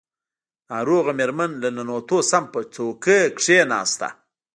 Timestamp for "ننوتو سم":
1.75-2.43